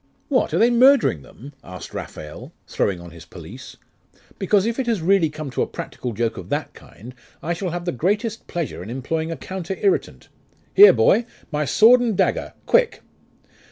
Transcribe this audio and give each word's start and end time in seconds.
'What! 0.29 0.51
are 0.51 0.57
they 0.57 0.71
murdering 0.71 1.21
them?' 1.21 1.53
asked 1.63 1.93
Raphael, 1.93 2.51
throwing 2.65 2.99
on 2.99 3.11
his 3.11 3.23
pelisse. 3.23 3.77
'Because, 4.39 4.65
if 4.65 4.79
it 4.79 4.87
has 4.87 4.99
really 4.99 5.29
come 5.29 5.51
to 5.51 5.61
a 5.61 5.67
practical 5.67 6.11
joke 6.11 6.37
of 6.37 6.49
that 6.49 6.73
kind, 6.73 7.13
I 7.43 7.53
shall 7.53 7.69
have 7.69 7.85
the 7.85 7.91
greatest 7.91 8.47
pleasure 8.47 8.81
in 8.81 8.89
employing 8.89 9.31
a 9.31 9.37
counter 9.37 9.77
irritant. 9.79 10.29
Here, 10.73 10.91
boy! 10.91 11.27
My 11.51 11.65
sword 11.65 12.01
and 12.01 12.17
dagger! 12.17 12.53
Quick! 12.65 13.03